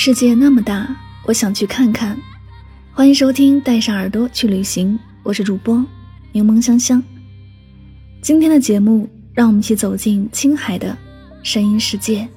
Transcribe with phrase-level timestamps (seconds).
[0.00, 0.86] 世界那么大，
[1.24, 2.16] 我想去看看。
[2.92, 5.84] 欢迎收听《带上耳朵去旅行》，我是主播
[6.30, 7.02] 柠檬香香。
[8.22, 10.96] 今天的节目，让我们一起走进青海的
[11.42, 12.28] 声音世界。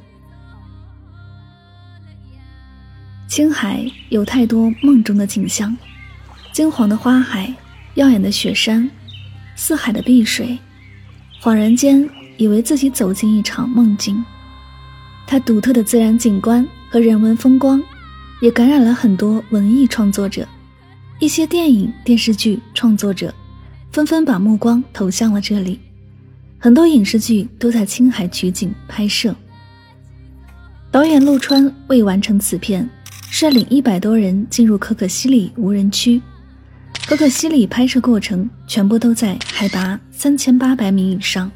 [3.27, 5.77] 青海有太多梦中的景象：
[6.51, 7.53] 金黄的花海，
[7.93, 8.89] 耀眼的雪山，
[9.55, 10.57] 四海的碧水。
[11.39, 14.25] 恍然间，以为自己走进一场梦境。
[15.27, 16.67] 它独特的自然景观。
[16.92, 17.81] 和人文风光，
[18.42, 20.45] 也感染了很多文艺创作者。
[21.20, 23.34] 一些电影、电视剧创作者
[23.94, 25.80] 纷纷把目光投向了这里。
[26.59, 29.34] 很多影视剧都在青海取景拍摄。
[30.92, 32.89] 导演陆川为完成此片，
[33.30, 36.22] 率领一百多人进入可可西里无人区。
[37.08, 41.50] 可可西里拍摄过程全部都在海拔三千八百米以上，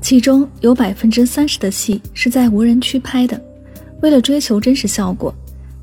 [0.00, 3.40] 其中有百分之三十的戏是在无人区拍的。
[4.02, 5.32] 为了追求真实效果，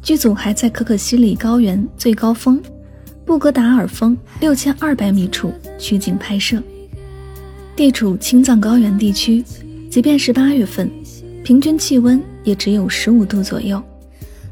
[0.02, 2.62] 剧组还在可可西里高原最高峰
[3.26, 6.62] 布格达尔峰六千二百米处取景拍摄。
[7.78, 9.42] 地处青藏高原地区，
[9.90, 10.92] 即便是八月份，
[11.46, 13.82] 平均气温也只有十五度左右。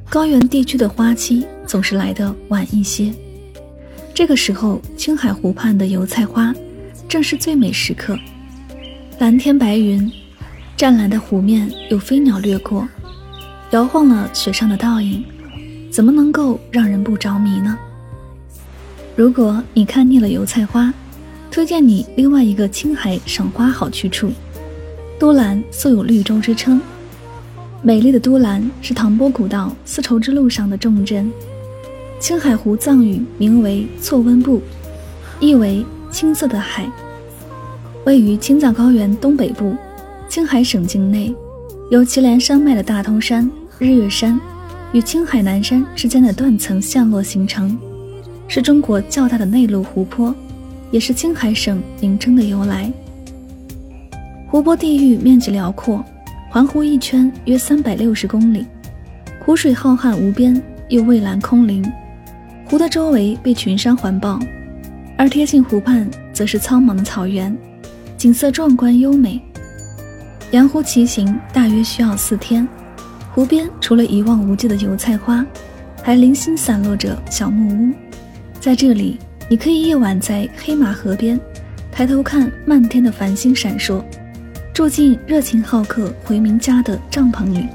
[0.09, 3.13] 高原地区的花期总是来得晚一些。
[4.13, 6.55] 这个时候，青海湖畔的油菜花
[7.09, 8.17] 正是最美时刻，
[9.19, 10.09] 蓝天白云，
[10.77, 12.87] 湛蓝的湖面有飞鸟掠过。
[13.71, 15.25] 摇晃了雪上的倒影，
[15.91, 17.77] 怎么能够让人不着迷呢？
[19.13, 20.93] 如果你看腻了油菜花，
[21.51, 24.31] 推荐你另外一个青海赏花好去处——
[25.19, 26.79] 都兰，素有绿洲之称。
[27.81, 31.29] 美丽的都兰是唐波古道丝绸之路上的重镇。
[32.21, 34.61] 青海湖藏语名为错温布，
[35.41, 36.89] 意为青色的海，
[38.05, 39.75] 位于青藏高原东北部，
[40.29, 41.35] 青海省境内。
[41.89, 43.49] 由祁连山脉的大通山、
[43.79, 44.37] 日月山
[44.91, 47.77] 与青海南山之间的断层陷落形成，
[48.49, 50.35] 是中国较大的内陆湖泊，
[50.91, 52.91] 也是青海省名称的由来。
[54.47, 56.03] 湖泊地域面积辽阔，
[56.49, 58.65] 环湖一圈约三百六十公里，
[59.45, 61.89] 湖水浩瀚无边又蔚蓝空灵，
[62.65, 64.37] 湖的周围被群山环抱，
[65.17, 67.57] 而贴近湖畔则是苍茫的草原，
[68.17, 69.41] 景色壮观优美。
[70.51, 72.65] 沿湖骑行大约需要四天，
[73.33, 75.45] 湖边除了一望无际的油菜花，
[76.01, 77.93] 还零星散落着小木屋。
[78.57, 79.19] 在这里，
[79.49, 81.37] 你可以夜晚在黑马河边，
[81.91, 84.01] 抬头看漫天的繁星闪烁，
[84.73, 87.65] 住进热情好客回民家的帐篷里。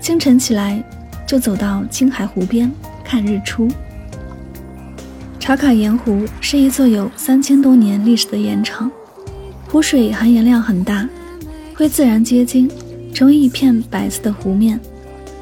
[0.00, 0.80] 清晨起来，
[1.26, 2.70] 就走到青海湖边
[3.02, 3.68] 看日出。
[5.40, 8.88] 茶卡盐湖是一座有三千多年历史的盐场，
[9.66, 11.08] 湖水含盐量很大。
[11.80, 12.70] 会自然结晶，
[13.10, 14.78] 成为一片白色的湖面，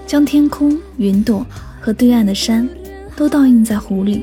[0.07, 1.45] 将天空、云朵
[1.81, 2.69] 和对岸的山
[3.17, 4.23] 都倒映在湖里。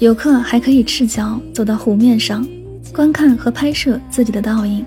[0.00, 2.44] 游客还可以赤脚走到湖面上，
[2.92, 4.84] 观看和拍摄自己的倒影，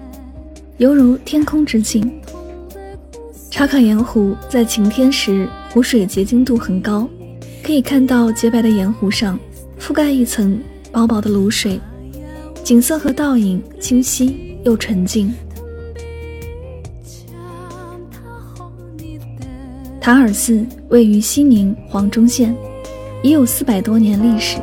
[0.80, 2.12] 犹如天空之镜。
[3.50, 7.08] 查卡盐湖在晴天时，湖水结晶度很高，
[7.64, 9.40] 可以看到洁白的盐湖上
[9.80, 10.60] 覆盖一层
[10.92, 11.80] 薄薄的卤水，
[12.66, 15.34] 景色和倒影清晰又纯净。
[20.06, 22.56] 塔尔寺位于西宁黄忠县，
[23.24, 24.60] 已有四百多年历史，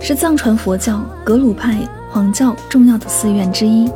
[0.00, 3.86] 是藏传佛教格鲁派黄教重要的寺院之一，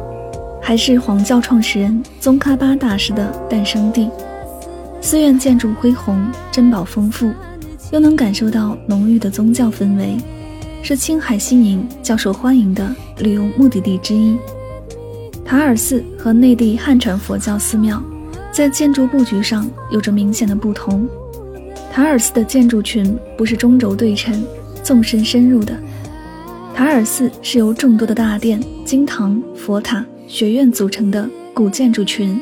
[0.60, 4.10] 还是黄教创始人宗喀巴大师的诞生地。
[5.00, 6.22] 寺院建筑恢宏，
[6.52, 7.32] 珍宝丰富，
[7.90, 10.18] 又能感受到浓郁的宗教氛围。
[10.82, 14.36] 是青海西宁较受欢迎的旅游目的地之一。
[15.46, 18.02] 塔尔寺和内地汉传佛教寺庙
[18.58, 21.08] 在建筑布局上有着明显的不同。
[21.92, 24.44] 塔尔寺的建筑群不是中轴对称、
[24.82, 25.78] 纵深深入的。
[26.74, 32.36] 塔尔寺是由众多的大殿、经堂、佛塔、学院组成的古建筑群，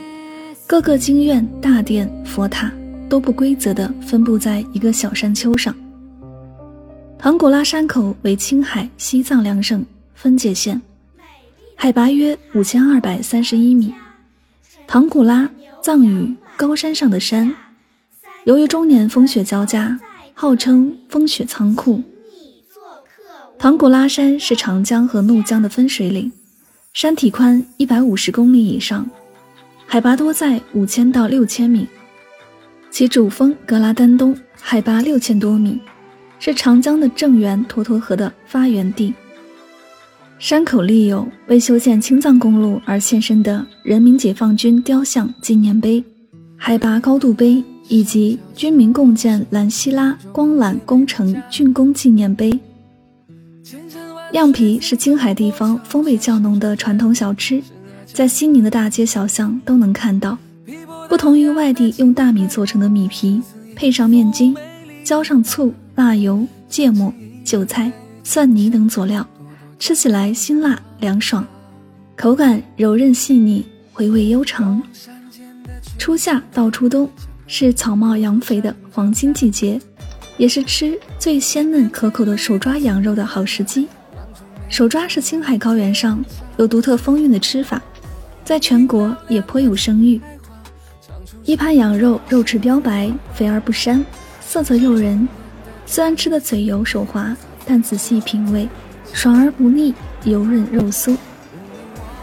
[0.66, 2.72] 各个经院、大殿、佛塔
[3.10, 5.74] 都不规则地分布在一个小山丘上。
[7.19, 9.84] 唐古拉山口为青海、西藏两省
[10.14, 10.80] 分界线，
[11.74, 13.92] 海拔约五千二百三十一米。
[14.86, 15.50] 唐古拉
[15.86, 17.54] 藏语“高山上的山”。
[18.42, 19.96] 由于终年风雪交加，
[20.34, 22.02] 号称“风雪仓库”。
[23.56, 26.32] 唐古拉山是长江和怒江的分水岭，
[26.92, 29.08] 山体宽一百五十公里以上，
[29.86, 31.86] 海拔多在五千到六千米。
[32.90, 35.78] 其主峰格拉丹东海拔六千多米，
[36.40, 39.14] 是长江的正源沱沱河的发源地。
[40.38, 46.02] 山口立有为修建青藏公路而献身的人民解放军雕像纪念碑、
[46.58, 52.58] 海拔高度碑以及军民共建兰西拉光缆工程竣工纪念碑。
[54.30, 57.62] 酿皮是青海地方风味较浓的传统小吃，
[58.04, 60.36] 在西宁的大街小巷都能看到。
[61.08, 63.40] 不同于外地用大米做成的米皮，
[63.74, 64.54] 配上面筋，
[65.02, 67.12] 浇上醋、辣油、芥末、
[67.42, 67.90] 韭菜、
[68.22, 69.26] 蒜泥等佐料，
[69.78, 71.46] 吃起来辛辣凉爽，
[72.17, 74.82] 口感柔韧细腻，回味悠长。
[75.99, 77.08] 初夏到初冬
[77.46, 79.81] 是草茂羊肥的黄金季节，
[80.38, 83.87] 也是吃最鲜嫩可口的手抓羊肉的好时机。
[84.69, 86.25] 手抓是青海高原上
[86.56, 87.81] 有独特风韵的吃法，
[88.44, 90.20] 在全国也颇有声誉。
[91.44, 94.02] 一盘羊肉，肉质标白，肥而不膻，
[94.40, 95.29] 色泽诱人。
[95.84, 98.69] 虽然吃的嘴油手滑，但仔细品味，
[99.12, 99.94] 爽而不腻，
[100.25, 101.17] 油润肉酥。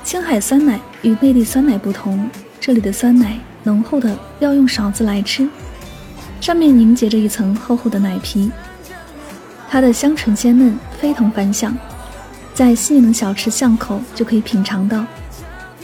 [0.03, 5.47] 青海酸奶与内地酸奶不同，这里的酸奶浓厚的要用勺子来吃，
[6.41, 8.51] 上面凝结着一层厚厚的奶皮，
[9.69, 11.75] 它的香醇鲜嫩，非同凡响。
[12.53, 15.03] 在西宁小吃巷口就可以品尝到，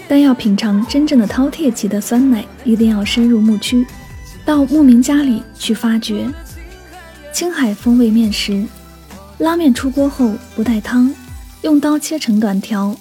[0.08, 3.88] 但要品尝真正的饕餮级的酸奶，一定要深入牧区，
[4.46, 6.28] 到牧民家里去发掘。
[7.32, 8.66] 青海风味面食，
[9.40, 11.14] 拉面出锅后不带汤，
[11.62, 12.94] 用刀切成短条，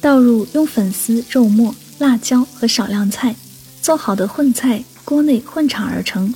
[0.00, 3.36] 倒入用粉丝、肉末、辣椒和少量菜
[3.82, 6.32] 做好的混菜锅内混炒而成。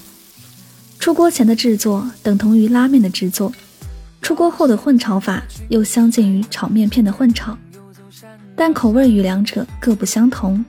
[0.99, 3.53] 出锅前的制作等同于拉面的制作。
[4.21, 7.57] 出锅后的混炒法又相近于炒面片的混炒，
[8.55, 10.63] 但口味与两者各不相同。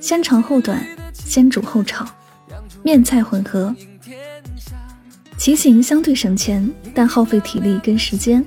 [0.00, 2.04] 先长后短，先煮后炒，
[2.82, 3.74] 面菜混合。
[5.40, 8.44] 骑行相对省钱，但耗费体力跟时间。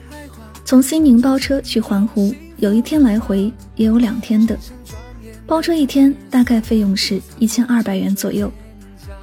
[0.63, 4.55] 从西宁包车去环湖，有一天来回，也有两天的。
[5.47, 8.51] 包车一天大概费用是一千二百元左右，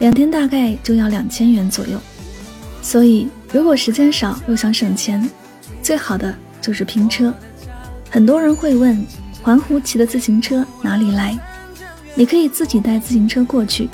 [0.00, 1.96] 两天大概就要两千元左右。
[2.82, 3.28] 所以。
[3.52, 5.28] 如果时间少又想省钱，
[5.82, 7.34] 最好的就是拼车。
[8.08, 9.04] 很多人会问，
[9.42, 11.36] 环湖骑的自行车哪里来？
[12.14, 13.88] 你可以自己带自行车过去，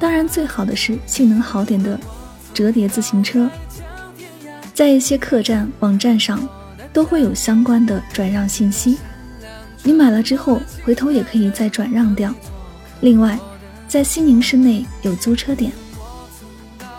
[0.00, 1.98] 当然最好的是性能好点的
[2.58, 3.48] 折叠自行车。
[4.74, 6.40] 在一些客栈网站上
[6.92, 8.98] 都会有相关的转让信息，
[9.84, 12.34] 你买了之后回头也可以再转让掉。
[13.00, 13.38] 另外，
[13.86, 15.70] 在西宁市内有租车点。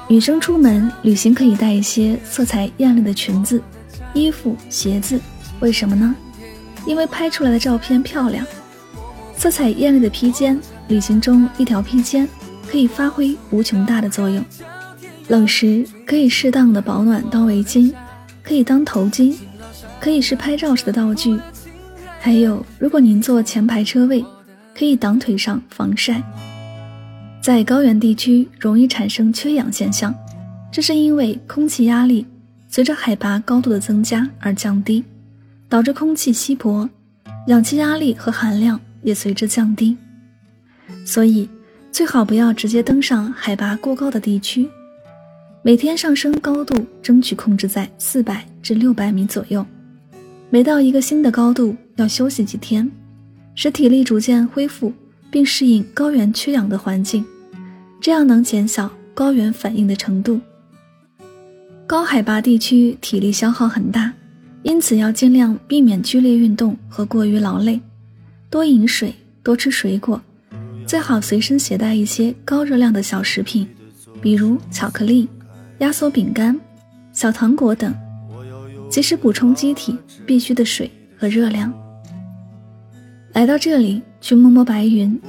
[0.07, 3.61] 女生出门旅行可以带一些色彩艳丽的裙子、
[4.13, 5.19] 衣服、鞋子，
[5.59, 6.15] 为什么呢？
[6.85, 8.45] 因为拍出来的照片漂亮。
[9.35, 10.57] 色彩艳丽的披肩，
[10.87, 12.29] 旅行中一条披肩
[12.65, 14.41] 可以发挥无穷大的作用。
[15.29, 17.93] 冷时可以适当的保暖当围巾，
[18.43, 19.35] 可以当头巾，
[19.99, 21.39] 可以是拍照时的道具。
[22.19, 24.25] 还有，如果您坐前排车位，
[24.75, 26.21] 可以挡腿上防晒。
[27.41, 30.13] 在高原地区容易产生缺氧现象，
[30.71, 32.25] 这是因为空气压力
[32.67, 35.03] 随着海拔高度的增加而降低，
[35.69, 36.89] 导致空气稀薄，
[37.45, 39.95] 氧气压力和含量也随之降低。
[41.05, 41.47] 所以
[41.91, 44.67] 最好不要直接登上海拔过高的地区，
[45.61, 49.65] 每天上升高度争取控制在四百至六百米左右。
[50.49, 52.89] 每到一个新的高度要休息几天，
[53.55, 54.93] 使体力逐渐恢复。
[55.31, 57.23] 并适应高原缺氧的环境，
[58.01, 60.41] 这样能减小高原反应的程度。
[61.85, 64.11] 高海拔地区体力消耗很大，
[64.63, 67.79] 因此要尽量避免剧烈运动和过于劳累，
[68.49, 69.13] 多饮水，
[69.43, 70.19] 多吃水果，
[70.83, 73.67] 最好随身携带一些高热量的小食品，
[74.19, 75.29] 比如巧克力、
[75.79, 76.59] 压缩饼干、
[77.11, 77.93] 小糖果等。
[78.89, 79.95] 及时补充机体
[80.25, 81.71] 必需的水和热量。
[83.33, 85.21] 来到这里，去摸摸白云，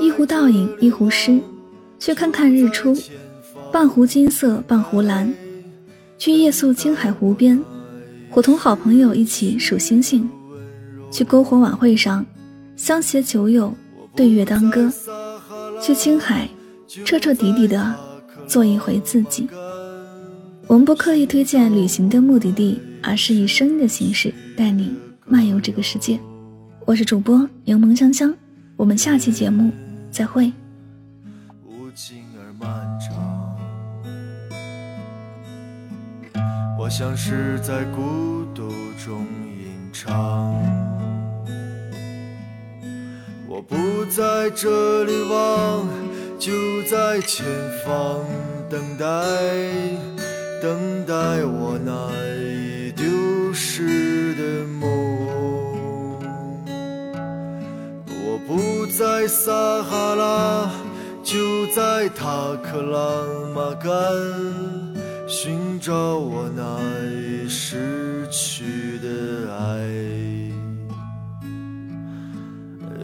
[0.00, 1.40] 一壶倒影一壶诗，
[1.98, 2.96] 去看看日出，
[3.72, 5.34] 半壶金色半壶蓝，
[6.18, 7.60] 去夜宿青海湖边，
[8.30, 10.30] 伙同好朋友一起数星星，
[11.10, 12.24] 去篝火晚会上，
[12.76, 13.74] 相携酒友
[14.14, 14.88] 对月当歌，
[15.82, 16.48] 去青海，
[17.04, 17.92] 彻彻底底的
[18.46, 19.48] 做一回自己。
[20.70, 24.94] 我们不刻意推荐旅行的目的地，而是以声音的形式带你
[25.26, 26.16] 漫游这个世界。
[26.86, 28.32] 我是主播柠檬香香，
[28.76, 29.72] 我们下期节目
[30.12, 30.52] 再会。
[31.66, 33.52] 无尽而漫长，
[36.78, 38.68] 我像是在孤独
[39.04, 40.54] 中吟唱。
[43.48, 45.88] 我不在这里望，
[46.38, 46.52] 就
[46.84, 47.44] 在前
[47.84, 48.24] 方
[48.70, 49.10] 等待。
[50.60, 51.14] 等待
[51.44, 53.06] 我那已丢
[53.54, 54.88] 失的梦。
[58.06, 60.70] 我不在撒哈拉，
[61.22, 63.24] 就在塔克拉
[63.54, 63.90] 玛干，
[65.26, 66.78] 寻找我那
[67.10, 69.80] 已失去的爱。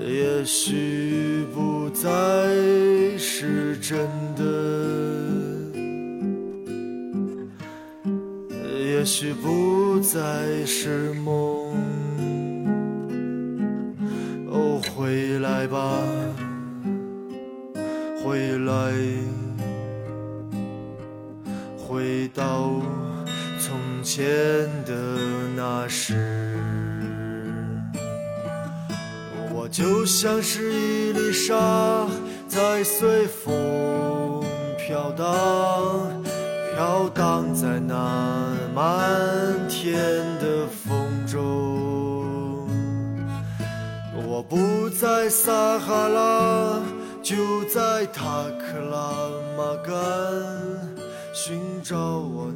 [0.06, 2.08] 也许不再
[3.18, 4.06] 是真
[9.18, 10.18] 许不再
[10.66, 11.72] 是梦，
[14.50, 16.02] 哦，回来吧，
[18.22, 18.92] 回来，
[21.78, 22.70] 回到
[23.58, 24.26] 从前
[24.84, 24.92] 的
[25.56, 26.54] 那时。
[29.54, 32.06] 我就像是一粒沙，
[32.46, 34.44] 在随风
[34.76, 35.26] 飘荡。
[36.76, 37.75] 飘荡在
[44.48, 46.80] 不在撒哈拉，
[47.20, 49.92] 就在塔克拉玛干，
[51.34, 52.46] 寻找我。